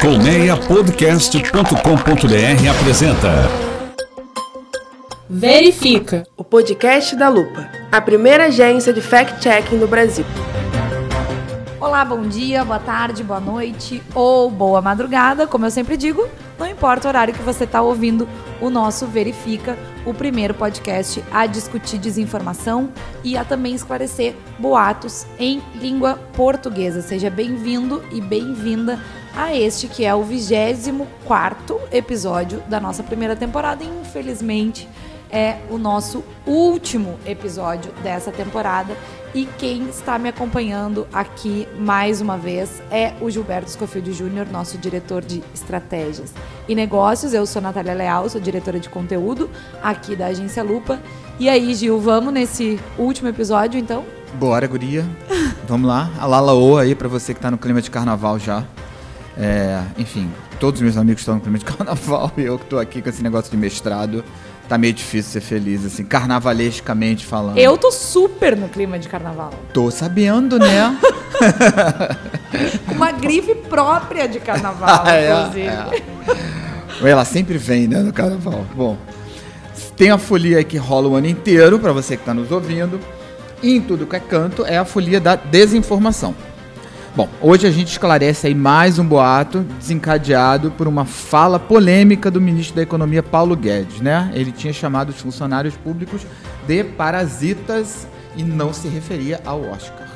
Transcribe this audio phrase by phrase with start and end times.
[0.00, 3.32] Colmeiapodcast.com.br apresenta
[5.28, 6.24] Verifica.
[6.36, 10.24] O podcast da Lupa, a primeira agência de fact-checking do Brasil.
[11.80, 16.28] Olá, bom dia, boa tarde, boa noite ou boa madrugada, como eu sempre digo,
[16.58, 18.28] não importa o horário que você está ouvindo
[18.60, 22.90] o nosso Verifica, o primeiro podcast a discutir desinformação
[23.24, 27.02] e a também esclarecer boatos em língua portuguesa.
[27.02, 28.98] Seja bem-vindo e bem-vinda
[29.36, 33.84] a este que é o 24 episódio da nossa primeira temporada.
[33.84, 34.88] E, infelizmente,
[35.30, 38.96] é o nosso último episódio dessa temporada.
[39.34, 44.78] E quem está me acompanhando aqui mais uma vez é o Gilberto Scofield Júnior, nosso
[44.78, 46.32] diretor de estratégias
[46.66, 47.34] e negócios.
[47.34, 49.50] Eu sou Natália Leal, sou diretora de conteúdo
[49.82, 50.98] aqui da agência Lupa.
[51.38, 54.06] E aí, Gil, vamos nesse último episódio então?
[54.38, 55.04] Bora, guria.
[55.68, 56.10] Vamos lá.
[56.18, 58.64] A Lala O aí pra você que tá no clima de carnaval já.
[59.38, 62.78] É, enfim, todos os meus amigos estão no clima de carnaval e eu que tô
[62.78, 64.24] aqui com esse negócio de mestrado.
[64.68, 67.56] Tá meio difícil ser feliz, assim, carnavalescamente falando.
[67.56, 69.52] Eu tô super no clima de carnaval.
[69.72, 70.98] Tô sabendo, né?
[72.88, 75.66] Com uma grife própria de carnaval, É, inclusive.
[75.68, 77.08] é.
[77.08, 78.66] Ela sempre vem, né, no carnaval.
[78.74, 78.96] Bom,
[79.96, 82.98] tem a folia que rola o ano inteiro, pra você que tá nos ouvindo.
[83.62, 86.34] E em tudo que é canto, é a folia da desinformação.
[87.16, 92.42] Bom, hoje a gente esclarece aí mais um boato desencadeado por uma fala polêmica do
[92.42, 94.30] ministro da Economia Paulo Guedes, né?
[94.34, 96.26] Ele tinha chamado os funcionários públicos
[96.66, 100.06] de parasitas e não se referia ao Oscar.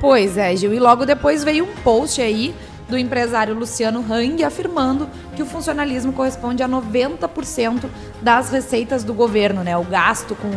[0.00, 0.72] Pois é, Gil.
[0.72, 2.54] E logo depois veio um post aí
[2.88, 7.90] do empresário Luciano Hang afirmando que o funcionalismo corresponde a 90%
[8.22, 9.76] das receitas do governo, né?
[9.76, 10.48] O gasto com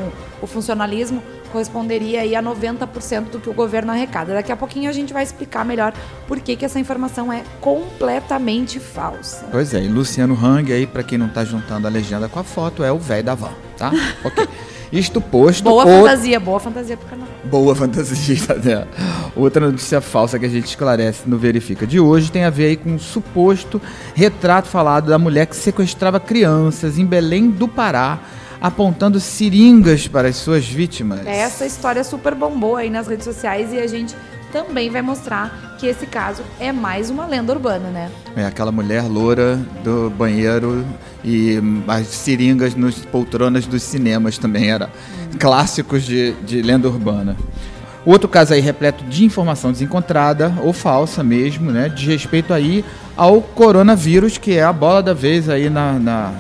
[0.41, 1.21] o funcionalismo
[1.51, 4.33] corresponderia aí a 90% do que o governo arrecada.
[4.33, 5.93] Daqui a pouquinho a gente vai explicar melhor
[6.27, 9.47] por que, que essa informação é completamente falsa.
[9.51, 12.43] Pois é, e Luciano Hang aí, pra quem não tá juntando a legenda com a
[12.43, 13.91] foto, é o velho da van, tá?
[14.23, 14.47] ok.
[14.91, 15.63] Isto posto.
[15.63, 17.27] Boa fantasia, boa fantasia pro canal.
[17.45, 18.85] Boa fantasia, né?
[19.35, 22.75] Outra notícia falsa que a gente esclarece no Verifica de hoje tem a ver aí
[22.75, 23.81] com um suposto
[24.13, 28.19] retrato falado da mulher que sequestrava crianças em Belém do Pará,
[28.61, 31.25] apontando seringas para as suas vítimas.
[31.25, 34.15] Essa história super bombou aí nas redes sociais e a gente
[34.51, 38.11] também vai mostrar que esse caso é mais uma lenda urbana, né?
[38.35, 40.85] É aquela mulher loura do banheiro
[41.23, 44.89] e hum, as seringas nos poltronas dos cinemas também era
[45.39, 47.35] clássicos de, de lenda urbana.
[48.05, 51.87] Outro caso aí repleto de informação desencontrada ou falsa mesmo, né?
[51.87, 52.83] De respeito aí
[53.15, 56.33] ao coronavírus, que é a bola da vez aí na, na-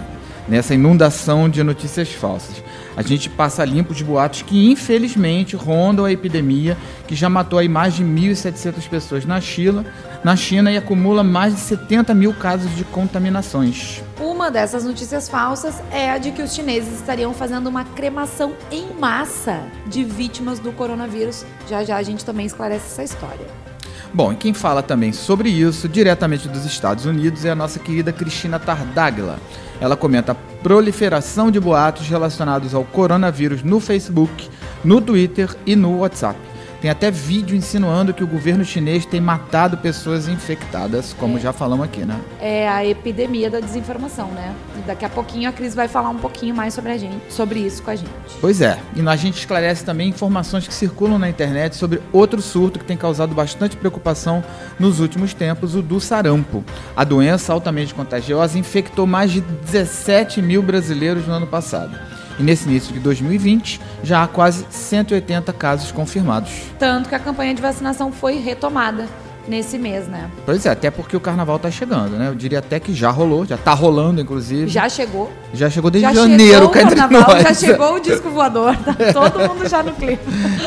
[0.47, 2.63] nessa inundação de notícias falsas.
[2.95, 7.69] A gente passa limpo de boatos que infelizmente rondam a epidemia, que já matou aí
[7.69, 9.85] mais de 1.700 pessoas na China,
[10.23, 14.03] na China e acumula mais de 70 mil casos de contaminações.
[14.19, 18.93] Uma dessas notícias falsas é a de que os chineses estariam fazendo uma cremação em
[18.99, 21.45] massa de vítimas do coronavírus.
[21.69, 23.70] Já já a gente também esclarece essa história.
[24.13, 28.11] Bom, e quem fala também sobre isso, diretamente dos Estados Unidos, é a nossa querida
[28.11, 29.35] Cristina Tardaglia.
[29.79, 34.49] Ela comenta a proliferação de boatos relacionados ao coronavírus no Facebook,
[34.83, 36.37] no Twitter e no WhatsApp.
[36.81, 41.85] Tem até vídeo insinuando que o governo chinês tem matado pessoas infectadas, como já falamos
[41.85, 42.19] aqui, né?
[42.39, 44.55] É a epidemia da desinformação, né?
[44.79, 47.59] E daqui a pouquinho a Cris vai falar um pouquinho mais sobre a gente, sobre
[47.59, 48.09] isso com a gente.
[48.41, 52.79] Pois é, e a gente esclarece também informações que circulam na internet sobre outro surto
[52.79, 54.43] que tem causado bastante preocupação
[54.79, 56.63] nos últimos tempos, o do sarampo.
[56.97, 61.95] A doença altamente contagiosa infectou mais de 17 mil brasileiros no ano passado.
[62.41, 66.49] E nesse início de 2020, já há quase 180 casos confirmados.
[66.79, 69.07] Tanto que a campanha de vacinação foi retomada
[69.47, 70.27] nesse mês, né?
[70.43, 72.29] Pois é, até porque o carnaval tá chegando, né?
[72.29, 74.67] Eu diria até que já rolou, já tá rolando, inclusive.
[74.67, 75.31] Já chegou.
[75.53, 79.47] Já chegou desde Já janeiro, chegou o carnaval, já chegou o disco voador, tá todo
[79.47, 80.17] mundo já no clima.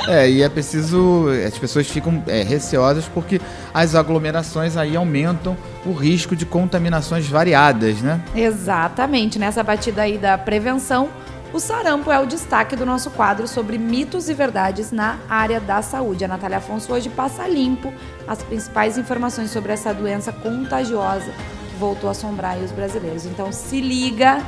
[0.07, 1.27] É, e é preciso.
[1.45, 3.41] As pessoas ficam é, receosas porque
[3.73, 8.21] as aglomerações aí aumentam o risco de contaminações variadas, né?
[8.33, 11.09] Exatamente, nessa batida aí da prevenção,
[11.55, 15.81] o sarampo é o destaque do nosso quadro sobre mitos e verdades na área da
[15.83, 16.25] saúde.
[16.25, 17.95] A Natália Afonso hoje passa limpo
[18.27, 21.31] as principais informações sobre essa doença contagiosa
[21.71, 23.25] que voltou a assombrar os brasileiros.
[23.25, 24.43] Então se liga,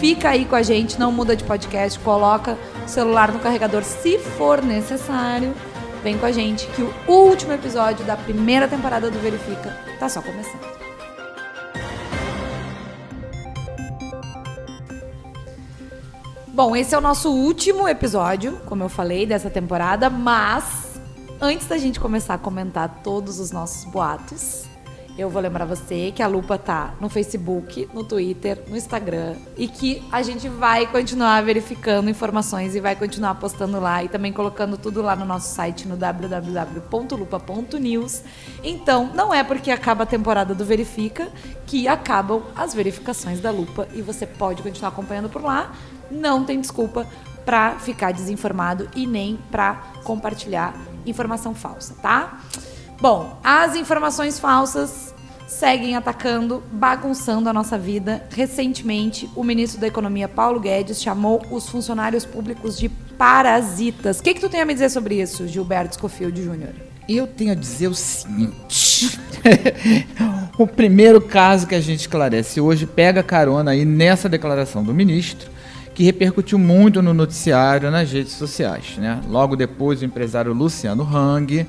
[0.00, 4.18] fica aí com a gente, não muda de podcast, coloca o celular no carregador se
[4.18, 5.54] for necessário.
[6.02, 10.20] Vem com a gente que o último episódio da primeira temporada do Verifica tá só
[10.20, 10.77] começando.
[16.58, 21.00] Bom, esse é o nosso último episódio, como eu falei, dessa temporada, mas
[21.40, 24.66] antes da gente começar a comentar todos os nossos boatos,
[25.18, 29.66] Eu vou lembrar você que a Lupa tá no Facebook, no Twitter, no Instagram e
[29.66, 34.78] que a gente vai continuar verificando informações e vai continuar postando lá e também colocando
[34.78, 38.22] tudo lá no nosso site no www.lupa.news.
[38.62, 41.26] Então, não é porque acaba a temporada do Verifica
[41.66, 45.72] que acabam as verificações da Lupa e você pode continuar acompanhando por lá.
[46.10, 47.06] Não tem desculpa
[47.44, 49.74] para ficar desinformado e nem para
[50.04, 50.74] compartilhar
[51.06, 52.40] informação falsa, tá?
[53.00, 55.14] Bom, as informações falsas
[55.46, 58.22] seguem atacando, bagunçando a nossa vida.
[58.30, 64.20] Recentemente, o ministro da Economia, Paulo Guedes, chamou os funcionários públicos de parasitas.
[64.20, 66.74] O que, que tu tem a me dizer sobre isso, Gilberto Scofield Júnior?
[67.08, 69.18] Eu tenho a dizer o seguinte.
[70.58, 75.50] o primeiro caso que a gente esclarece hoje pega carona aí nessa declaração do ministro,
[75.98, 78.96] que repercutiu muito no noticiário, nas redes sociais.
[78.98, 79.20] Né?
[79.28, 81.66] Logo depois, o empresário Luciano Hang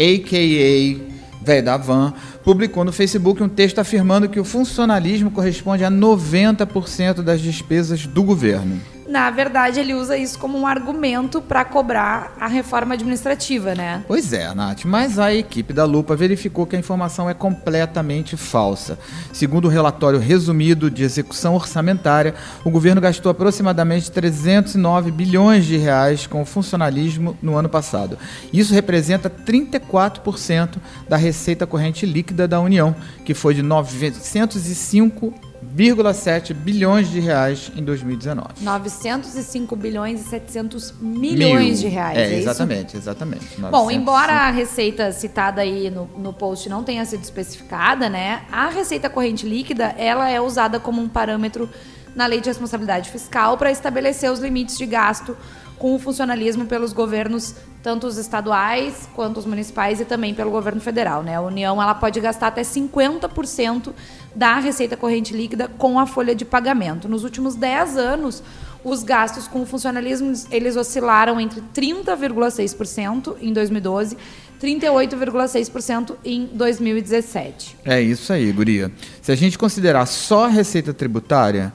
[0.00, 1.44] a.k.a.
[1.44, 7.20] Velho da Van, publicou no Facebook um texto afirmando que o funcionalismo corresponde a 90%
[7.20, 12.48] das despesas do governo na verdade, ele usa isso como um argumento para cobrar a
[12.48, 14.04] reforma administrativa, né?
[14.06, 18.98] Pois é, Nath, mas a equipe da Lupa verificou que a informação é completamente falsa.
[19.32, 26.26] Segundo o relatório resumido de execução orçamentária, o governo gastou aproximadamente 309 bilhões de reais
[26.26, 28.18] com o funcionalismo no ano passado.
[28.52, 30.78] Isso representa 34%
[31.08, 32.94] da receita corrente líquida da União,
[33.24, 35.34] que foi de 905
[35.76, 38.62] 1,7 bilhões de reais em 2019.
[38.62, 41.88] 905 bilhões e 700 milhões Mil.
[41.88, 42.16] de reais.
[42.16, 42.96] É, é exatamente, isso?
[42.96, 43.60] exatamente.
[43.60, 43.70] 905.
[43.70, 48.42] Bom, embora a receita citada aí no, no post não tenha sido especificada, né?
[48.50, 51.68] A receita corrente líquida, ela é usada como um parâmetro
[52.14, 55.36] na lei de responsabilidade fiscal para estabelecer os limites de gasto
[55.78, 60.80] com o funcionalismo pelos governos, tanto os estaduais quanto os municipais e também pelo governo
[60.80, 61.22] federal.
[61.22, 61.36] Né?
[61.36, 63.92] A União ela pode gastar até 50%
[64.34, 67.08] da receita corrente líquida com a folha de pagamento.
[67.08, 68.42] Nos últimos 10 anos,
[68.84, 74.16] os gastos com o funcionalismo eles oscilaram entre 30,6% em 2012
[74.60, 77.76] 38,6% em 2017.
[77.84, 78.90] É isso aí, Guria.
[79.20, 81.72] Se a gente considerar só a receita tributária,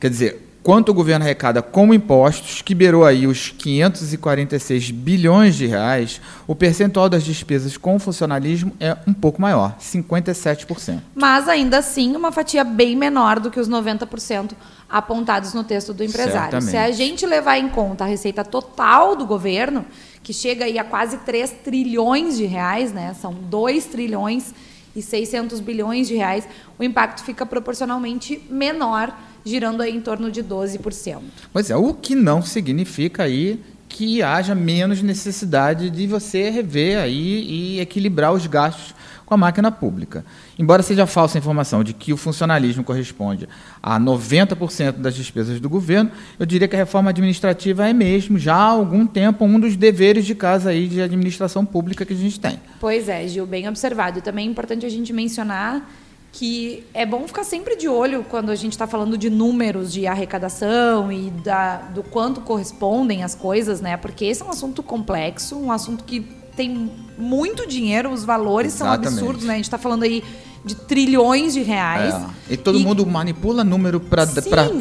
[0.00, 5.64] quer dizer, quanto o governo arrecada como impostos, que beirou aí os 546 bilhões de
[5.64, 10.98] reais, o percentual das despesas com funcionalismo é um pouco maior, 57%.
[11.14, 14.54] Mas ainda assim, uma fatia bem menor do que os 90%
[14.90, 16.50] apontados no texto do empresário.
[16.50, 16.70] Certamente.
[16.72, 19.84] Se a gente levar em conta a receita total do governo,
[20.20, 23.14] que chega aí a quase 3 trilhões de reais, né?
[23.22, 24.52] São 2 trilhões
[24.96, 29.14] e 600 bilhões de reais, o impacto fica proporcionalmente menor
[29.46, 31.20] girando aí em torno de 12%.
[31.52, 37.46] Pois é, o que não significa aí que haja menos necessidade de você rever aí
[37.48, 38.94] e equilibrar os gastos
[39.24, 40.24] com a máquina pública.
[40.58, 43.48] Embora seja falsa a informação de que o funcionalismo corresponde
[43.82, 48.54] a 90% das despesas do governo, eu diria que a reforma administrativa é mesmo, já
[48.54, 52.38] há algum tempo, um dos deveres de casa aí de administração pública que a gente
[52.38, 52.60] tem.
[52.78, 54.18] Pois é, Gil, bem observado.
[54.18, 55.88] E também é importante a gente mencionar
[56.36, 60.06] que é bom ficar sempre de olho quando a gente está falando de números de
[60.06, 63.96] arrecadação e da, do quanto correspondem as coisas, né?
[63.96, 66.20] Porque esse é um assunto complexo, um assunto que
[66.54, 69.04] tem muito dinheiro, os valores Exatamente.
[69.04, 69.54] são absurdos, né?
[69.54, 70.22] A gente está falando aí
[70.62, 72.14] de trilhões de reais.
[72.14, 72.52] É.
[72.52, 72.84] E todo e...
[72.84, 74.26] mundo manipula número para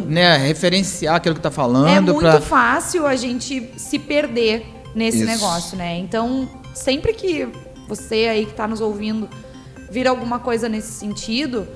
[0.08, 1.88] né, referenciar aquilo que está falando.
[1.88, 2.42] É muito pra...
[2.42, 5.26] fácil a gente se perder nesse Isso.
[5.26, 5.98] negócio, né?
[6.00, 7.48] Então, sempre que
[7.88, 9.30] você aí que está nos ouvindo
[9.90, 11.68] vir alguma coisa nesse sentido,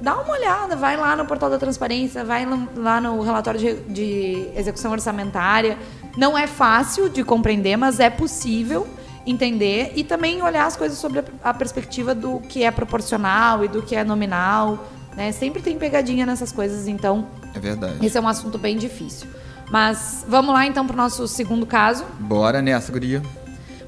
[0.00, 2.46] dá uma olhada, vai lá no portal da transparência, vai
[2.76, 5.78] lá no relatório de, de execução orçamentária.
[6.16, 8.86] Não é fácil de compreender, mas é possível
[9.26, 13.82] entender e também olhar as coisas sobre a perspectiva do que é proporcional e do
[13.82, 14.86] que é nominal.
[15.16, 15.32] Né?
[15.32, 17.26] Sempre tem pegadinha nessas coisas, então.
[17.54, 18.04] É verdade.
[18.04, 19.26] Esse é um assunto bem difícil.
[19.70, 22.04] Mas vamos lá então para o nosso segundo caso.
[22.20, 23.22] Bora nessa, Guria.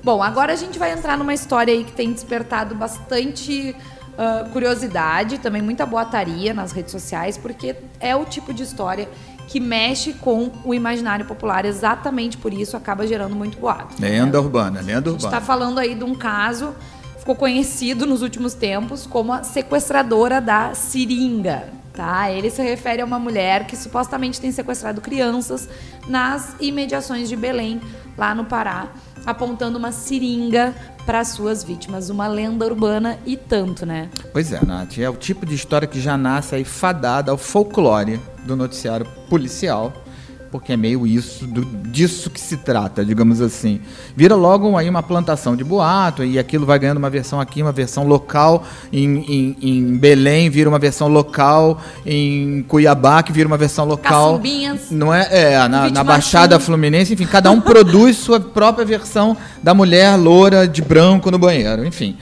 [0.08, 3.76] Bom, agora a gente vai entrar numa história aí que tem despertado bastante
[4.14, 9.06] uh, curiosidade, também muita boataria nas redes sociais, porque é o tipo de história
[9.48, 11.66] que mexe com o imaginário popular.
[11.66, 14.00] Exatamente por isso acaba gerando muito boato.
[14.00, 14.46] Lenda né?
[14.46, 15.10] urbana, lenda urbana.
[15.10, 16.74] A gente está falando aí de um caso
[17.18, 21.68] ficou conhecido nos últimos tempos como a sequestradora da seringa.
[21.92, 22.30] Tá?
[22.30, 25.68] Ele se refere a uma mulher que supostamente tem sequestrado crianças
[26.06, 27.80] nas imediações de Belém,
[28.18, 28.88] lá no Pará,
[29.24, 30.74] apontando uma seringa
[31.06, 32.10] para suas vítimas.
[32.10, 34.10] Uma lenda urbana e tanto, né?
[34.32, 34.98] Pois é, Nath.
[34.98, 39.92] É o tipo de história que já nasce aí fadada ao folclore do noticiário policial
[40.50, 43.80] porque é meio isso, do, disso que se trata, digamos assim.
[44.16, 47.72] Vira logo aí uma plantação de boato, e aquilo vai ganhando uma versão aqui, uma
[47.72, 53.56] versão local em, em, em Belém, vira uma versão local em Cuiabá, que vira uma
[53.56, 54.32] versão local.
[54.32, 54.90] Caçumbinhas.
[54.90, 55.28] Não é?
[55.30, 56.58] É, na, na Baixada.
[56.58, 61.84] Fluminense, enfim, cada um produz sua própria versão da mulher loura de branco no banheiro,
[61.86, 62.16] enfim.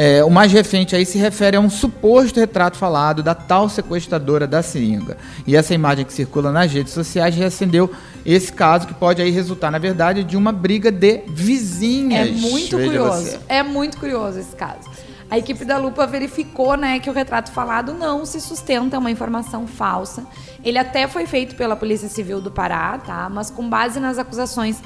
[0.00, 4.46] É, o mais recente aí se refere a um suposto retrato falado da tal sequestradora
[4.46, 5.16] da seringa.
[5.44, 7.90] E essa imagem que circula nas redes sociais reacendeu
[8.24, 12.30] esse caso que pode aí resultar, na verdade, de uma briga de É vizinhas.
[12.40, 13.22] muito Veja curioso.
[13.24, 13.40] você.
[13.48, 14.88] É muito curioso esse caso.
[15.28, 19.10] A equipe da Lupa verificou, né, que o retrato falado não se sustenta, é uma
[19.10, 20.24] informação falsa.
[20.64, 23.28] Ele até foi feito pela Polícia Civil do Pará, tá?
[23.28, 24.80] Mas com base nas acusações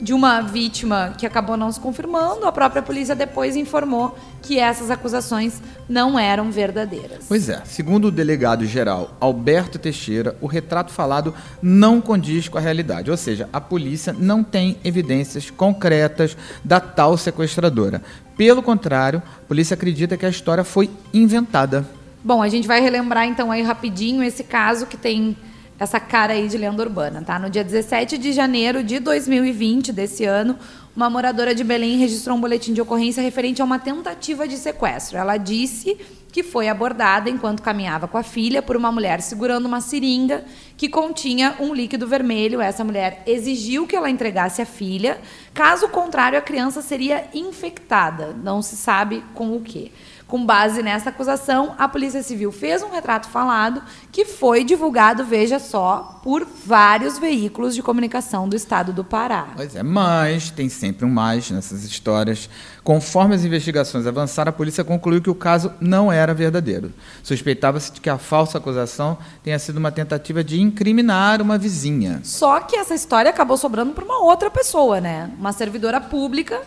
[0.00, 4.90] de uma vítima que acabou não se confirmando, a própria polícia depois informou que essas
[4.90, 7.24] acusações não eram verdadeiras.
[7.28, 13.10] Pois é, segundo o delegado-geral Alberto Teixeira, o retrato falado não condiz com a realidade,
[13.10, 18.02] ou seja, a polícia não tem evidências concretas da tal sequestradora.
[18.36, 21.86] Pelo contrário, a polícia acredita que a história foi inventada.
[22.22, 25.36] Bom, a gente vai relembrar então aí rapidinho esse caso que tem
[25.78, 27.38] essa cara aí de lenda urbana, tá?
[27.38, 30.58] No dia 17 de janeiro de 2020 desse ano,
[30.96, 35.18] uma moradora de Belém registrou um boletim de ocorrência referente a uma tentativa de sequestro.
[35.18, 35.98] Ela disse
[36.32, 40.44] que foi abordada enquanto caminhava com a filha por uma mulher segurando uma seringa
[40.76, 42.60] que continha um líquido vermelho.
[42.60, 45.20] Essa mulher exigiu que ela entregasse a filha,
[45.52, 48.34] caso contrário a criança seria infectada.
[48.42, 49.90] Não se sabe com o quê.
[50.26, 53.80] Com base nessa acusação, a Polícia Civil fez um retrato falado
[54.10, 59.50] que foi divulgado, veja só, por vários veículos de comunicação do estado do Pará.
[59.54, 62.50] Pois é, mas tem sempre um mais nessas histórias.
[62.82, 66.92] Conforme as investigações avançaram, a polícia concluiu que o caso não era verdadeiro.
[67.22, 72.18] Suspeitava-se de que a falsa acusação tenha sido uma tentativa de incriminar uma vizinha.
[72.24, 75.30] Só que essa história acabou sobrando para uma outra pessoa, né?
[75.38, 76.62] Uma servidora pública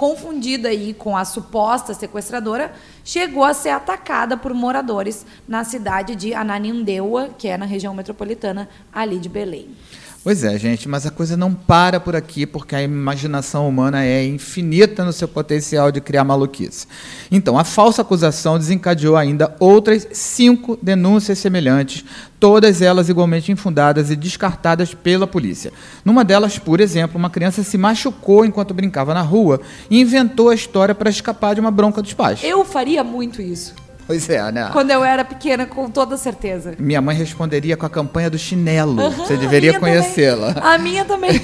[0.00, 2.72] confundida aí com a suposta sequestradora,
[3.04, 8.66] chegou a ser atacada por moradores na cidade de Ananindeua, que é na região metropolitana
[8.90, 9.76] ali de Belém.
[10.22, 14.22] Pois é, gente, mas a coisa não para por aqui, porque a imaginação humana é
[14.22, 16.86] infinita no seu potencial de criar maluquice.
[17.30, 22.04] Então, a falsa acusação desencadeou ainda outras cinco denúncias semelhantes,
[22.38, 25.72] todas elas igualmente infundadas e descartadas pela polícia.
[26.04, 30.54] Numa delas, por exemplo, uma criança se machucou enquanto brincava na rua e inventou a
[30.54, 32.44] história para escapar de uma bronca dos pais.
[32.44, 33.74] Eu faria muito isso.
[34.10, 34.70] Pois é, né?
[34.72, 36.74] Quando eu era pequena, com toda certeza.
[36.80, 39.00] Minha mãe responderia com a campanha do chinelo.
[39.00, 40.56] Aham, Você deveria conhecê-la.
[40.60, 41.40] A minha também.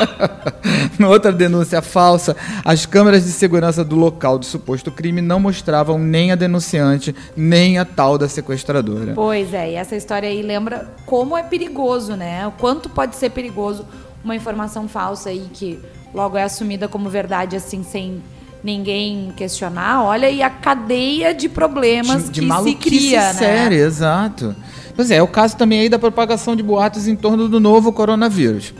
[1.08, 6.32] Outra denúncia falsa: as câmeras de segurança do local do suposto crime não mostravam nem
[6.32, 9.14] a denunciante, nem a tal da sequestradora.
[9.14, 12.46] Pois é, e essa história aí lembra como é perigoso, né?
[12.46, 13.86] O quanto pode ser perigoso
[14.22, 15.80] uma informação falsa aí que
[16.12, 18.22] logo é assumida como verdade assim sem
[18.62, 20.02] ninguém questionar.
[20.04, 23.32] Olha aí a cadeia de problemas de, de que se cria, né?
[23.32, 24.54] séria, exato.
[24.94, 27.92] Pois é, é o caso também aí da propagação de boatos em torno do novo
[27.92, 28.74] coronavírus.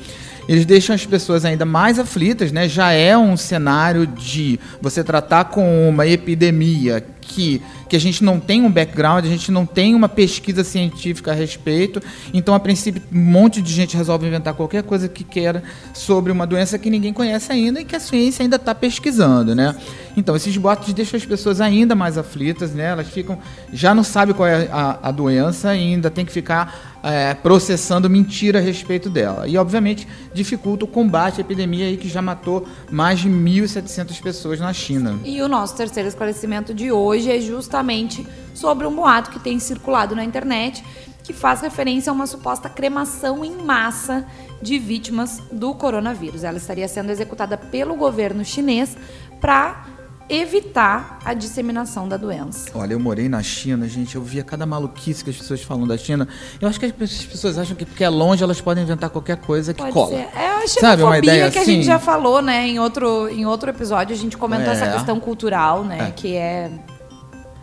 [0.49, 2.69] Eles deixam as pessoas ainda mais aflitas, né?
[2.69, 8.41] Já é um cenário de você tratar com uma epidemia que, que a gente não
[8.41, 12.03] tem um background, a gente não tem uma pesquisa científica a respeito.
[12.35, 15.63] Então, a princípio, um monte de gente resolve inventar qualquer coisa que queira
[15.95, 19.77] sobre uma doença que ninguém conhece ainda e que a ciência ainda está pesquisando, né?
[20.17, 22.87] Então, esses boatos deixam as pessoas ainda mais aflitas, né?
[22.87, 23.39] Elas ficam,
[23.73, 28.09] já não sabem qual é a, a doença e ainda tem que ficar é, processando
[28.11, 29.47] mentira a respeito dela.
[29.47, 34.61] E, obviamente, dificulta o combate à epidemia aí que já matou mais de 1.700 pessoas
[34.61, 35.19] na China.
[35.25, 40.15] E o nosso terceiro esclarecimento de hoje é justamente sobre um boato que tem circulado
[40.15, 40.85] na internet
[41.23, 44.25] que faz referência a uma suposta cremação em massa
[44.63, 46.45] de vítimas do coronavírus.
[46.45, 48.97] Ela estaria sendo executada pelo governo chinês
[49.41, 49.85] para
[50.29, 52.71] evitar a disseminação da doença.
[52.75, 55.99] Olha, eu morei na China, gente, eu via cada maluquice que as pessoas falam da
[55.99, 56.27] China.
[56.61, 59.75] Eu acho que as pessoas acham que porque é longe elas podem inventar qualquer coisa
[59.75, 60.11] que Pode cola.
[60.11, 60.29] ser.
[60.37, 61.73] É a Sabe, uma ideia que a assim?
[61.77, 62.67] gente já falou, né?
[62.69, 64.73] Em outro, em outro episódio a gente comentou É.
[64.77, 66.09] essa questão cultural, né?
[66.09, 66.11] É.
[66.13, 66.71] Que é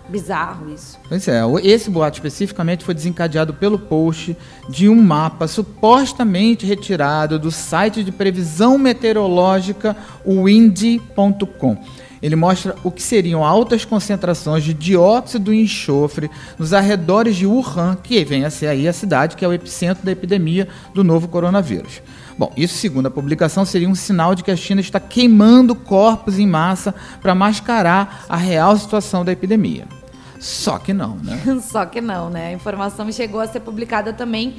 [0.09, 0.97] bizarro isso.
[1.07, 4.35] Pois é, esse boato especificamente foi desencadeado pelo post
[4.69, 9.95] de um mapa supostamente retirado do site de previsão meteorológica
[10.25, 11.77] windy.com.
[12.21, 17.95] Ele mostra o que seriam altas concentrações de dióxido e enxofre nos arredores de Wuhan,
[18.01, 21.27] que vem a ser aí a cidade que é o epicentro da epidemia do novo
[21.27, 22.01] coronavírus.
[22.37, 26.37] Bom, isso segundo a publicação seria um sinal de que a China está queimando corpos
[26.37, 29.96] em massa para mascarar a real situação da epidemia.
[30.39, 31.39] Só que não, né?
[31.61, 32.47] Só que não, né?
[32.49, 34.55] A informação chegou a ser publicada também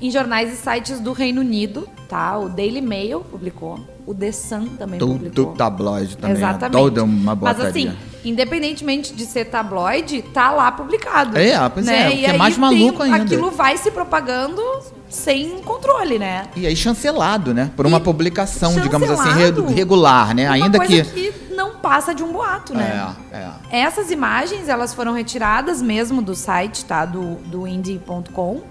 [0.00, 2.36] em jornais e sites do Reino Unido, tá?
[2.36, 5.54] O Daily Mail publicou, o The Sun também Tudo publicou.
[5.54, 6.36] tabloide também.
[6.36, 6.76] Exatamente.
[6.76, 7.68] É toda uma Mas botaria.
[7.90, 11.38] assim, independentemente de ser tabloide, tá lá publicado.
[11.38, 13.18] É, pois é, o que E é mais tem- maluco ainda.
[13.22, 14.60] Aquilo vai se propagando
[15.08, 16.46] sem controle, né?
[16.56, 17.70] E aí chancelado, né?
[17.76, 19.30] Por uma E publicação, digamos assim,
[19.72, 20.48] regular, né?
[20.48, 21.04] Ainda que...
[21.04, 21.32] que
[21.82, 23.14] passa de um boato, né?
[23.32, 23.36] É,
[23.72, 23.80] é.
[23.80, 27.04] Essas imagens, elas foram retiradas mesmo do site, tá?
[27.04, 28.62] Do, do indie.com.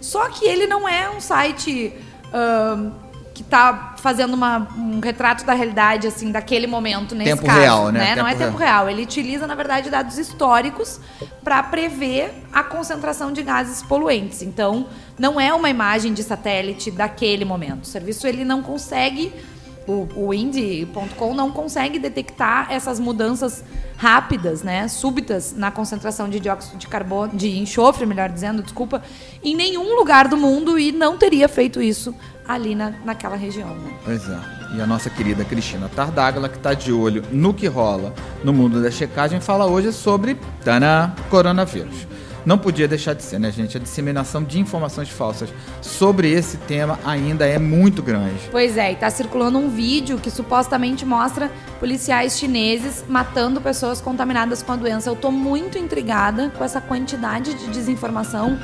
[0.00, 1.92] Só que ele não é um site
[2.32, 2.90] ahn,
[3.32, 7.58] que tá fazendo uma- um retrato da realidade, assim, daquele momento, nesse Tempo caso.
[7.60, 8.14] real, né?
[8.14, 8.88] Não é Tempo tempo real.
[8.88, 11.00] Ele utiliza, na verdade, dados históricos
[11.42, 14.40] para prever a concentração de gases poluentes.
[14.40, 14.86] Então,
[15.18, 17.82] não é uma imagem de satélite daquele momento.
[17.82, 19.32] O serviço, ele não consegue
[19.86, 23.64] o, o Indy.com não consegue detectar essas mudanças
[23.96, 29.02] rápidas, né, súbitas na concentração de dióxido de carbono, de enxofre, melhor dizendo, desculpa,
[29.42, 32.14] em nenhum lugar do mundo e não teria feito isso
[32.46, 33.74] ali na, naquela região.
[33.74, 33.98] Né?
[34.04, 34.38] Pois é.
[34.76, 38.12] E a nossa querida Cristina Tardágala, que está de olho no que rola
[38.42, 42.06] no mundo da checagem, fala hoje sobre tana, coronavírus.
[42.44, 43.76] Não podia deixar de ser, né, gente?
[43.76, 45.48] A disseminação de informações falsas
[45.80, 48.48] sobre esse tema ainda é muito grande.
[48.50, 54.62] Pois é, e tá circulando um vídeo que supostamente mostra policiais chineses matando pessoas contaminadas
[54.62, 55.08] com a doença.
[55.08, 58.58] Eu tô muito intrigada com essa quantidade de desinformação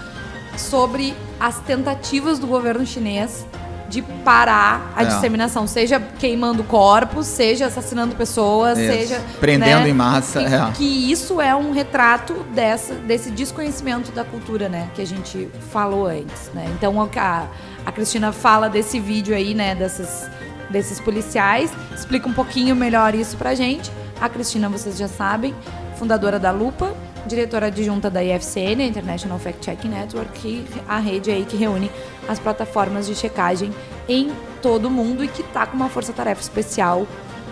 [0.56, 3.46] sobre as tentativas do governo chinês
[3.90, 5.06] de parar a É.
[5.06, 8.92] disseminação, seja queimando corpos, seja assassinando pessoas, Isso.
[8.92, 10.70] seja Prendendo né, em massa, que, é.
[10.74, 16.06] que isso é um retrato dessa, desse desconhecimento da cultura, né, que a gente falou
[16.06, 16.66] antes, né?
[16.78, 17.46] Então a,
[17.84, 20.30] a Cristina fala desse vídeo aí, né, desses,
[20.70, 23.90] desses policiais, explica um pouquinho melhor isso pra gente.
[24.20, 25.52] A Cristina, vocês já sabem,
[25.96, 26.94] fundadora da Lupa,
[27.26, 31.90] diretora adjunta da IFCN, International Fact Checking Network, que a rede aí que reúne
[32.28, 33.72] as plataformas de checagem
[34.08, 37.06] em todo o mundo e que tá com uma força-tarefa especial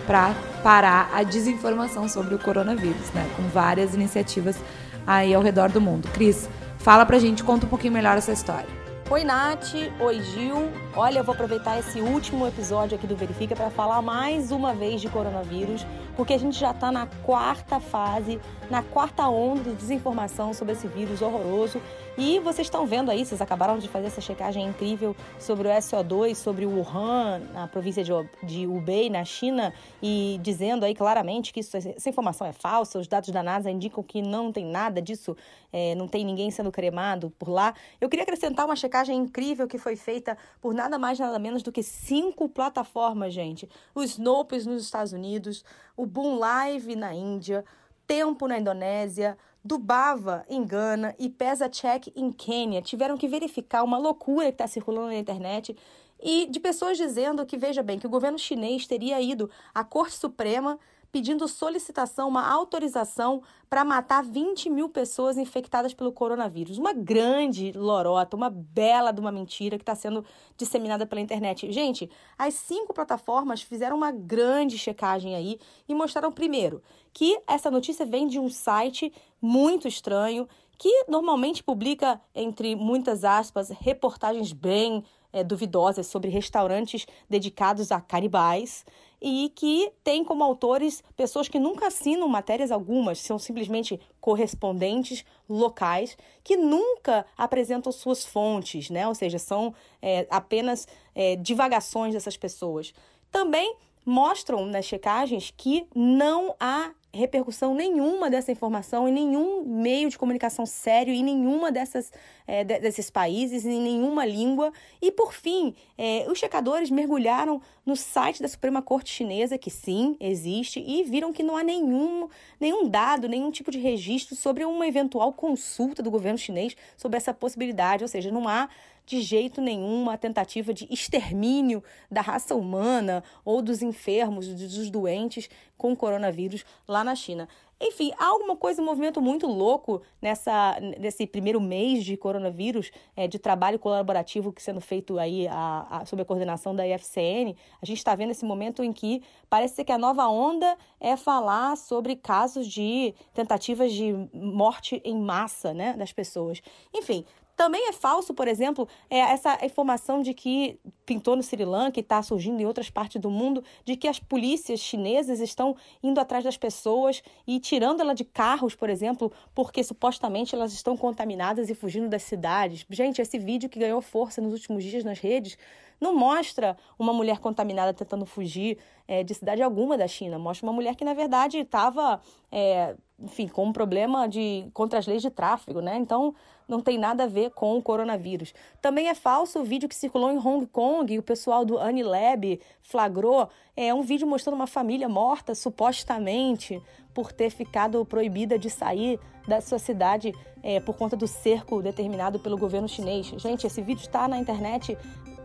[0.05, 0.33] para
[0.63, 3.29] parar a desinformação sobre o coronavírus, né?
[3.35, 4.57] Com várias iniciativas
[5.05, 6.07] aí ao redor do mundo.
[6.13, 8.67] Cris, fala pra gente, conta um pouquinho melhor essa história.
[9.09, 9.73] Oi, Nath.
[9.99, 10.69] Oi, Gil.
[11.01, 14.99] Olha, eu vou aproveitar esse último episódio aqui do Verifica para falar mais uma vez
[14.99, 18.37] de coronavírus, porque a gente já está na quarta fase,
[18.69, 21.81] na quarta onda de desinformação sobre esse vírus horroroso.
[22.17, 26.35] E vocês estão vendo aí, vocês acabaram de fazer essa checagem incrível sobre o SO2,
[26.35, 28.03] sobre o Wuhan, na província
[28.43, 33.07] de, Hubei, na China, e dizendo aí claramente que isso, essa informação é falsa, os
[33.07, 35.33] dados da NASA indicam que não tem nada disso,
[35.71, 37.73] é, não tem ninguém sendo cremado por lá.
[38.01, 41.71] Eu queria acrescentar uma checagem incrível que foi feita por nada mais nada menos do
[41.71, 43.69] que cinco plataformas, gente.
[43.93, 45.63] O Snopes nos Estados Unidos,
[45.95, 47.63] o Boom Live na Índia,
[48.07, 53.97] Tempo na Indonésia, Dubava em Gana e Pesa Check em Quênia tiveram que verificar uma
[53.97, 55.75] loucura que está circulando na internet
[56.21, 60.15] e de pessoas dizendo que, veja bem, que o governo chinês teria ido à Corte
[60.15, 60.79] Suprema
[61.11, 66.77] pedindo solicitação, uma autorização para matar 20 mil pessoas infectadas pelo coronavírus.
[66.77, 70.23] Uma grande lorota, uma bela de uma mentira que está sendo
[70.57, 71.71] disseminada pela internet.
[71.71, 76.81] Gente, as cinco plataformas fizeram uma grande checagem aí e mostraram, primeiro,
[77.13, 83.69] que essa notícia vem de um site muito estranho que normalmente publica, entre muitas aspas,
[83.69, 88.85] reportagens bem é, duvidosas sobre restaurantes dedicados a canibais
[89.21, 96.17] e que tem como autores pessoas que nunca assinam matérias algumas, são simplesmente correspondentes locais
[96.43, 99.07] que nunca apresentam suas fontes, né?
[99.07, 102.93] Ou seja, são é, apenas é, divagações dessas pessoas.
[103.31, 110.17] Também mostram nas checagens que não há repercussão nenhuma dessa informação em nenhum meio de
[110.17, 112.11] comunicação sério, em nenhuma dessas,
[112.45, 114.71] é, desses países, em nenhuma língua.
[115.01, 120.15] E, por fim, é, os checadores mergulharam no site da Suprema Corte Chinesa, que sim,
[120.19, 124.87] existe, e viram que não há nenhum, nenhum dado, nenhum tipo de registro sobre uma
[124.87, 128.03] eventual consulta do governo chinês sobre essa possibilidade.
[128.03, 128.69] Ou seja, não há
[129.09, 135.49] de jeito nenhum uma tentativa de extermínio da raça humana ou dos enfermos, dos doentes
[135.75, 137.49] com coronavírus lá na China.
[137.81, 143.27] Enfim, há alguma coisa, um movimento muito louco nessa, nesse primeiro mês de coronavírus, é,
[143.27, 147.55] de trabalho colaborativo que sendo feito aí a, a, sob a coordenação da IFCN.
[147.81, 151.17] A gente está vendo esse momento em que parece ser que a nova onda é
[151.17, 156.61] falar sobre casos de tentativas de morte em massa né, das pessoas.
[156.93, 157.25] Enfim,
[157.59, 162.01] Também é falso, por exemplo, é, essa informação de que pintou no Sri Lanka e
[162.01, 166.41] está surgindo em outras partes do mundo, de que as polícias chinesas estão indo atrás
[166.45, 171.75] das pessoas e tirando ela de carros, por exemplo, porque supostamente elas estão contaminadas e
[171.75, 172.85] fugindo das cidades.
[172.89, 175.57] Gente, esse vídeo que ganhou força nos últimos dias nas redes
[175.99, 180.37] não mostra uma mulher contaminada tentando fugir é, de cidade alguma da China.
[180.39, 185.07] Mostra uma mulher que, na verdade, estava, é, enfim, com um problema de contra as
[185.07, 185.97] leis de tráfego, né?
[185.97, 186.33] Então,
[186.67, 188.53] não tem nada a ver com o coronavírus.
[188.79, 192.61] Também é falso o vídeo que circulou em Hong Kong e o pessoal do Anilab
[192.81, 193.49] flagrou.
[193.75, 196.81] É um vídeo mostrando uma família morta, supostamente,
[197.13, 200.31] por ter ficado proibida de sair da sua cidade
[200.61, 203.25] é, por conta do cerco determinado pelo governo chinês.
[203.37, 204.95] Gente, esse vídeo está na internet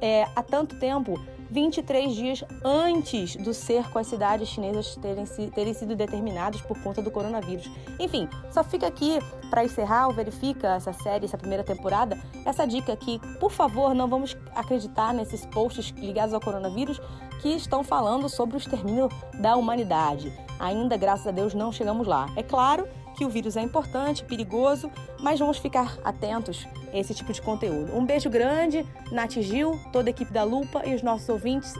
[0.00, 1.18] é, há tanto tempo
[1.50, 7.10] 23 dias antes do cerco às cidades chinesas terem, terem sido determinadas por conta do
[7.10, 7.70] coronavírus.
[7.98, 9.18] Enfim, só fica aqui
[9.50, 14.36] para encerrar Verifica essa série, essa primeira temporada, essa dica que, por favor, não vamos
[14.54, 17.00] acreditar nesses posts ligados ao coronavírus
[17.40, 19.08] que estão falando sobre o extermínio
[19.40, 20.32] da humanidade.
[20.58, 22.26] Ainda, graças a Deus, não chegamos lá.
[22.36, 27.32] É claro que o vírus é importante, perigoso, mas vamos ficar atentos a esse tipo
[27.32, 27.96] de conteúdo.
[27.96, 31.74] Um beijo grande, Nath Gil, toda a equipe da Lupa e os nossos ouvintes.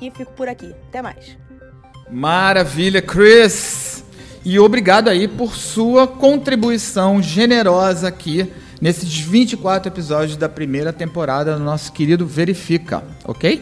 [0.00, 0.74] E fico por aqui.
[0.88, 1.38] Até mais.
[2.10, 4.04] Maravilha, Chris!
[4.44, 11.64] E obrigado aí por sua contribuição generosa aqui nesses 24 episódios da primeira temporada do
[11.64, 13.60] nosso querido Verifica, ok?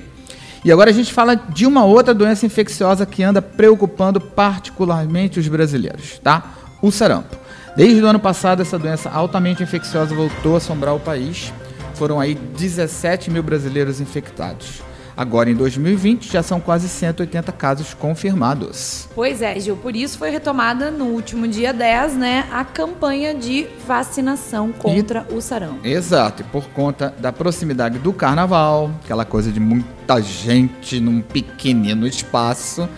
[0.64, 5.46] E agora a gente fala de uma outra doença infecciosa que anda preocupando particularmente os
[5.46, 6.54] brasileiros, tá?
[6.86, 7.36] O sarampo.
[7.74, 11.52] Desde o ano passado, essa doença altamente infecciosa voltou a assombrar o país.
[11.94, 14.82] Foram aí 17 mil brasileiros infectados.
[15.16, 19.08] Agora, em 2020, já são quase 180 casos confirmados.
[19.14, 23.66] Pois é, Gil, por isso foi retomada no último dia 10, né, a campanha de
[23.86, 25.86] vacinação contra e, o sarampo.
[25.86, 32.08] Exato, e por conta da proximidade do carnaval, aquela coisa de muita gente num pequenino
[32.08, 32.88] espaço,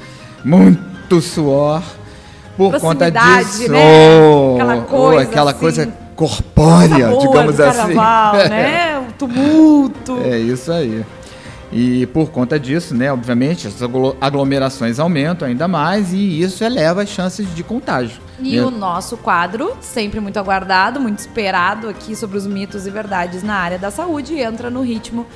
[0.42, 1.82] muito suor
[2.56, 3.70] por conta disso.
[3.70, 3.78] Né?
[4.54, 7.94] Aquela coisa, aquela assim, coisa corpórea, digamos assim.
[7.94, 8.98] Carnaval, né?
[8.98, 10.18] O tumulto.
[10.24, 11.04] É isso aí.
[11.72, 13.80] E por conta disso, né, obviamente, as
[14.20, 18.20] aglomerações aumentam ainda mais e isso eleva as chances de contágio.
[18.38, 23.42] E o nosso quadro, sempre muito aguardado, muito esperado aqui sobre os mitos e verdades
[23.42, 25.26] na área da saúde, entra no ritmo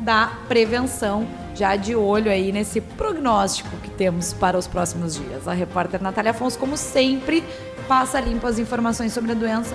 [0.00, 5.48] da prevenção já de olho aí nesse prognóstico que temos para os próximos dias.
[5.48, 7.42] A repórter Natália Afonso, como sempre,
[7.88, 9.74] passa limpo as informações sobre a doença,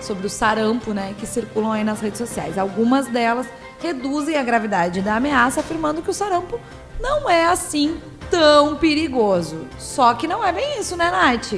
[0.00, 2.58] sobre o sarampo, né, que circulam aí nas redes sociais.
[2.58, 3.46] Algumas delas
[3.80, 6.58] reduzem a gravidade da ameaça, afirmando que o sarampo
[7.00, 9.66] não é assim tão perigoso.
[9.78, 11.54] Só que não é bem isso, né, Nath?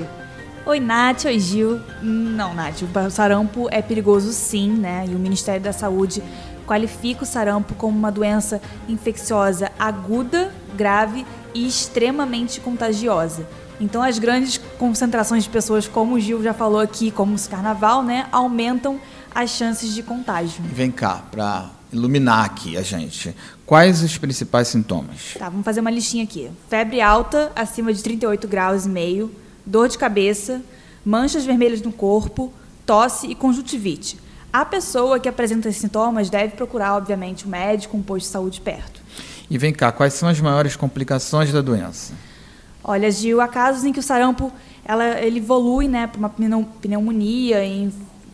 [0.67, 1.27] Oi, Nath.
[1.27, 1.81] Oi, Gil.
[2.03, 5.05] Não, Nath, o sarampo é perigoso sim, né?
[5.07, 6.23] E o Ministério da Saúde
[6.67, 11.25] qualifica o sarampo como uma doença infecciosa aguda, grave
[11.55, 13.47] e extremamente contagiosa.
[13.81, 18.03] Então, as grandes concentrações de pessoas, como o Gil já falou aqui, como o carnaval,
[18.03, 19.01] né, aumentam
[19.35, 20.63] as chances de contágio.
[20.63, 23.35] Vem cá, para iluminar aqui a gente.
[23.67, 25.35] Quais os principais sintomas?
[25.39, 26.51] Tá, vamos fazer uma listinha aqui.
[26.69, 29.31] Febre alta, acima de 38 graus e meio,
[29.65, 30.63] dor de cabeça,
[31.05, 32.53] manchas vermelhas no corpo,
[32.87, 34.19] tosse e conjuntivite.
[34.55, 38.61] A pessoa que apresenta esses sintomas deve procurar, obviamente, um médico, um posto de saúde
[38.61, 39.01] perto.
[39.51, 42.13] E vem cá, quais são as maiores complicações da doença?
[42.85, 44.53] Olha, Gil, há casos em que o sarampo
[44.85, 46.31] ela, ele evolui né, para uma
[46.81, 47.65] pneumonia,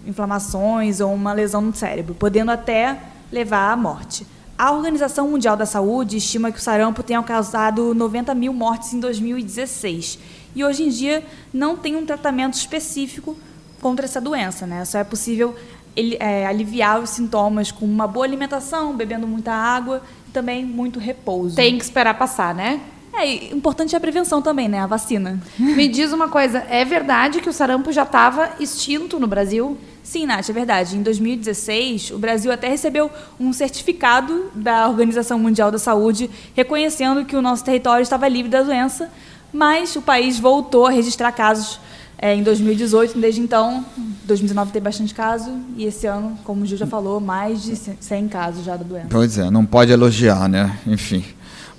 [0.06, 3.00] inflamações ou uma lesão no cérebro, podendo até
[3.32, 4.26] levar à morte.
[4.58, 9.00] A Organização Mundial da Saúde estima que o sarampo tenha causado 90 mil mortes em
[9.00, 10.18] 2016.
[10.54, 13.38] E hoje em dia não tem um tratamento específico
[13.80, 14.66] contra essa doença.
[14.66, 14.84] Né?
[14.84, 15.56] Só é possível
[15.96, 20.98] ele, é, aliviar os sintomas com uma boa alimentação, bebendo muita água e também muito
[20.98, 21.56] repouso.
[21.56, 22.80] Tem que esperar passar, né?
[23.12, 24.78] É, importante é a prevenção também, né?
[24.78, 25.40] A vacina.
[25.58, 29.76] Me diz uma coisa, é verdade que o sarampo já estava extinto no Brasil?
[30.02, 30.96] Sim, Nath, é verdade.
[30.96, 37.36] Em 2016, o Brasil até recebeu um certificado da Organização Mundial da Saúde reconhecendo que
[37.36, 39.10] o nosso território estava livre da doença,
[39.52, 41.80] mas o país voltou a registrar casos
[42.22, 43.84] é, em 2018, desde então,
[44.24, 48.28] 2019 tem bastante caso e esse ano, como o Gil já falou, mais de 100
[48.28, 49.06] casos já da doença.
[49.08, 50.78] Pois é, não pode elogiar, né?
[50.86, 51.24] Enfim.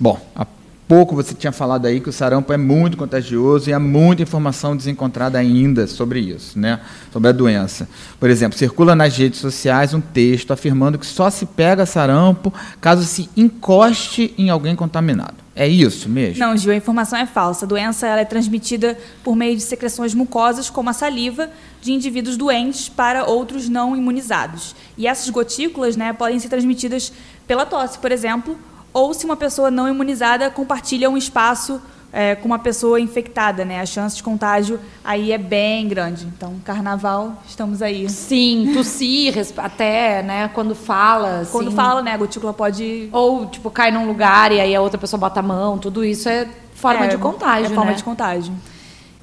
[0.00, 0.44] Bom, a
[0.92, 4.76] pouco você tinha falado aí que o sarampo é muito contagioso e há muita informação
[4.76, 6.80] desencontrada ainda sobre isso, né?
[7.10, 7.88] Sobre a doença.
[8.20, 13.04] Por exemplo, circula nas redes sociais um texto afirmando que só se pega sarampo caso
[13.04, 15.36] se encoste em alguém contaminado.
[15.56, 16.38] É isso mesmo?
[16.38, 17.64] Não, Gil, a informação é falsa.
[17.64, 21.48] A doença é transmitida por meio de secreções mucosas, como a saliva,
[21.80, 24.76] de indivíduos doentes para outros não imunizados.
[24.98, 27.10] E essas gotículas né, podem ser transmitidas
[27.46, 28.58] pela tosse, por exemplo,
[28.92, 31.80] ou se uma pessoa não imunizada compartilha um espaço
[32.12, 33.80] é, com uma pessoa infectada, né?
[33.80, 36.26] A chance de contágio aí é bem grande.
[36.26, 38.08] Então, carnaval, estamos aí.
[38.10, 41.46] Sim, tossir, até, né, quando fala.
[41.50, 43.08] Quando assim, fala, né, a gotícula pode...
[43.10, 46.28] Ou, tipo, cai num lugar e aí a outra pessoa bota a mão, tudo isso
[46.28, 47.96] é forma é, de contágio, É forma né?
[47.96, 48.54] de contágio.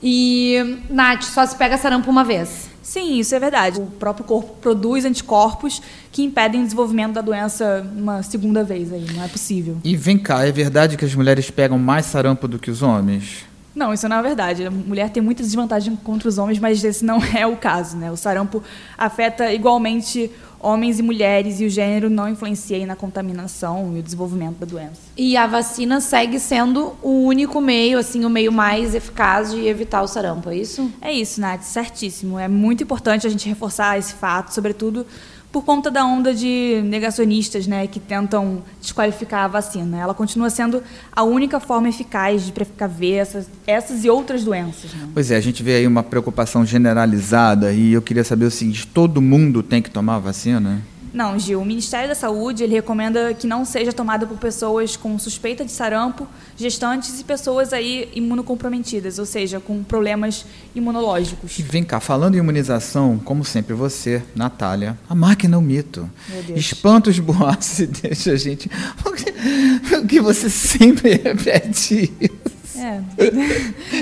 [0.02, 2.70] E, Nath, só se pega sarampo uma vez.
[2.90, 3.80] Sim, isso é verdade.
[3.80, 5.80] O próprio corpo produz anticorpos
[6.12, 9.78] que impedem o desenvolvimento da doença uma segunda vez aí, não é possível.
[9.84, 13.46] E vem cá, é verdade que as mulheres pegam mais sarampo do que os homens?
[13.76, 14.66] Não, isso não é verdade.
[14.66, 18.12] A mulher tem muita desvantagem contra os homens, mas esse não é o caso, né?
[18.12, 18.64] O sarampo
[18.98, 24.04] afeta igualmente homens e mulheres e o gênero não influencia aí na contaminação e o
[24.04, 25.02] desenvolvimento da doença.
[25.18, 30.02] E a vacina segue sendo o único meio, assim, o meio mais eficaz de evitar
[30.02, 30.92] o sarampo, é isso?
[31.02, 32.38] É isso, Nath, certíssimo.
[32.38, 35.06] É muito importante a gente reforçar esse fato, sobretudo
[35.52, 39.98] por conta da onda de negacionistas né, que tentam desqualificar a vacina.
[39.98, 44.94] Ela continua sendo a única forma eficaz de precaver essas, essas e outras doenças.
[44.94, 45.08] Né?
[45.14, 48.86] Pois é, a gente vê aí uma preocupação generalizada e eu queria saber o seguinte:
[48.86, 50.82] todo mundo tem que tomar vacina?
[51.14, 55.18] Não, Gil, o Ministério da Saúde ele recomenda que não seja tomada por pessoas com
[55.18, 60.46] suspeita de sarampo, gestantes e pessoas aí imunocomprometidas, ou seja, com problemas
[60.76, 61.58] imunológicos.
[61.58, 66.10] E vem cá, falando em imunização, como sempre você, Natália, a máquina é um mito.
[66.30, 66.60] Meu Deus.
[66.60, 68.70] Espanta os boatos e deixa a gente.
[70.02, 72.60] O que você sempre repete isso.
[72.80, 73.02] É.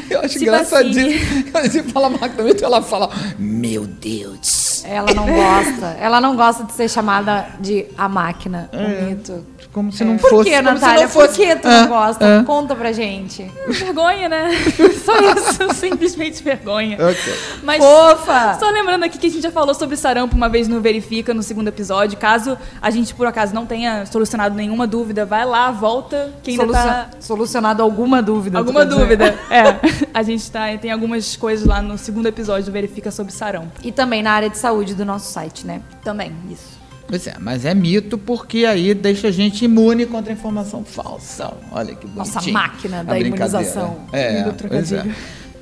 [0.10, 1.52] Eu acho Se engraçadíssimo.
[1.52, 4.67] Quando você fala máquina mito, ela fala: Meu Deus.
[4.86, 5.98] Ela não gosta.
[6.00, 9.46] Ela não gosta de ser chamada de a máquina, o mito.
[9.74, 10.50] Como se não Por fosse.
[10.50, 11.04] que, como se Natália?
[11.04, 12.40] não fosse- Por que tu Ah, não gosta?
[12.40, 12.44] ah.
[12.44, 13.52] Conta pra gente.
[13.68, 14.50] Vergonha, né?
[15.06, 16.98] Só isso, simplesmente vergonha.
[17.00, 17.34] Ok.
[17.64, 18.58] Mas Fofa!
[18.60, 21.44] só lembrando aqui que a gente já falou sobre sarampo uma vez no Verifica, no
[21.44, 22.18] segundo episódio.
[22.18, 26.64] Caso a gente, por acaso, não tenha solucionado nenhuma dúvida, vai lá, volta, que ainda
[26.64, 27.10] Solucion- tá...
[27.20, 28.58] Solucionado alguma dúvida.
[28.58, 29.36] Alguma dúvida.
[29.52, 29.78] É.
[30.14, 33.68] A gente tá, tem algumas coisas lá no segundo episódio do Verifica sobre sarampo.
[33.84, 35.82] E também na área de saúde do nosso site, né?
[36.04, 36.78] Também, isso.
[37.08, 41.54] Pois é, mas é mito porque aí deixa a gente imune contra a informação falsa.
[41.72, 42.36] Olha que bonitinho.
[42.36, 44.02] Nossa máquina A da imunização.
[44.12, 45.06] É, pois é.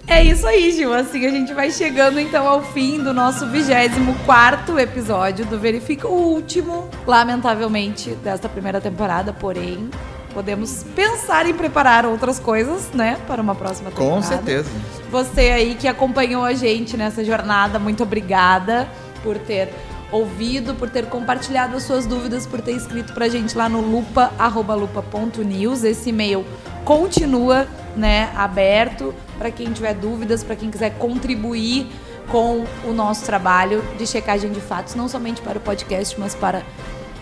[0.08, 0.92] É isso aí, Gil.
[0.92, 6.34] Assim a gente vai chegando então ao fim do nosso 24 episódio do Verifica, o
[6.34, 9.90] último, lamentavelmente, desta primeira temporada, porém,
[10.36, 14.16] podemos pensar em preparar outras coisas, né, para uma próxima temporada.
[14.16, 14.70] Com certeza.
[15.10, 18.86] Você aí que acompanhou a gente nessa jornada, muito obrigada
[19.24, 19.74] por ter
[20.12, 24.32] ouvido, por ter compartilhado as suas dúvidas, por ter escrito pra gente lá no lupa,
[24.38, 25.86] arroba lupa.news.
[25.86, 26.46] Esse e-mail
[26.84, 31.88] continua, né, aberto para quem tiver dúvidas, para quem quiser contribuir
[32.30, 36.62] com o nosso trabalho de checagem de fatos, não somente para o podcast, mas para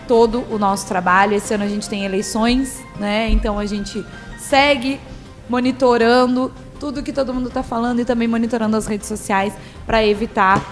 [0.06, 1.34] todo o nosso trabalho.
[1.34, 3.28] Esse ano a gente tem eleições, né?
[3.30, 4.04] Então a gente
[4.38, 5.00] segue
[5.48, 9.54] monitorando tudo que todo mundo está falando e também monitorando as redes sociais
[9.86, 10.62] para evitar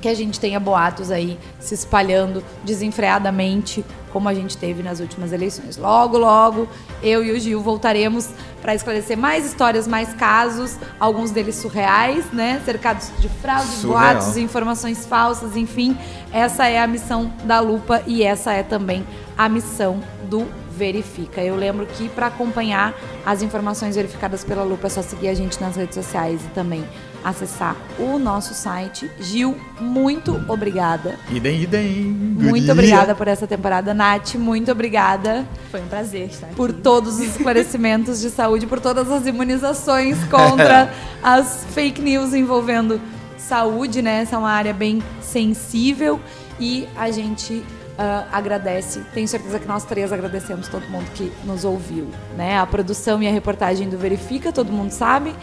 [0.00, 5.32] que a gente tenha boatos aí se espalhando desenfreadamente, como a gente teve nas últimas
[5.32, 5.76] eleições.
[5.76, 6.68] Logo, logo,
[7.02, 12.60] eu e o Gil voltaremos para esclarecer mais histórias, mais casos, alguns deles surreais, né?
[12.64, 14.14] Cercados de fraude, Surreal.
[14.14, 15.96] boatos, informações falsas, enfim.
[16.32, 20.46] Essa é a missão da Lupa e essa é também a missão do
[20.80, 21.42] Verifica.
[21.42, 25.60] Eu lembro que para acompanhar as informações verificadas pela Lupa é só seguir a gente
[25.60, 26.82] nas redes sociais e também
[27.22, 29.10] acessar o nosso site.
[29.20, 31.18] Gil, muito obrigada.
[31.30, 31.86] Idem, idem.
[31.90, 33.92] Muito obrigada por essa temporada.
[33.92, 36.56] Nath, muito obrigada Foi um prazer estar aqui.
[36.56, 40.90] por todos os esclarecimentos de saúde, por todas as imunizações contra
[41.22, 42.98] as fake news envolvendo
[43.36, 44.22] saúde, né?
[44.22, 46.18] Essa é uma área bem sensível
[46.58, 47.62] e a gente
[48.02, 49.02] ah, agradece.
[49.12, 52.58] Tenho certeza que nós três agradecemos todo mundo que nos ouviu, né?
[52.58, 55.34] A produção e a reportagem do Verifica, todo mundo sabe,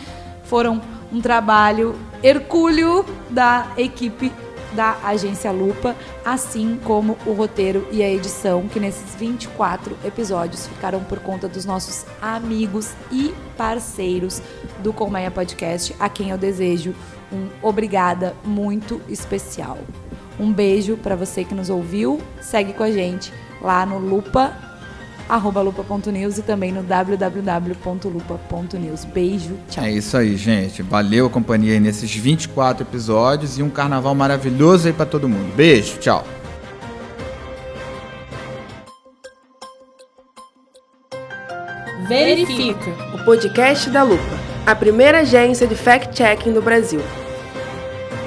[0.43, 0.81] foram
[1.13, 4.33] um trabalho hercúleo da equipe
[4.73, 11.03] da agência Lupa, assim como o roteiro e a edição, que nesses 24 episódios ficaram
[11.03, 14.41] por conta dos nossos amigos e parceiros
[14.79, 16.95] do Colmeia Podcast, a quem eu desejo
[17.31, 19.77] um obrigada muito especial.
[20.39, 24.67] Um beijo para você que nos ouviu, segue com a gente lá no Lupa
[25.27, 27.43] arroba lupa.news e também no www.lupa.news.
[29.05, 29.83] Beijo, tchau.
[29.83, 30.81] É isso aí, gente.
[30.81, 35.53] Valeu a companhia aí nesses 24 episódios e um carnaval maravilhoso aí pra todo mundo.
[35.55, 36.25] Beijo, tchau.
[42.07, 42.89] Verifica.
[43.13, 44.23] O podcast da Lupa,
[44.65, 47.01] a primeira agência de fact-checking do Brasil.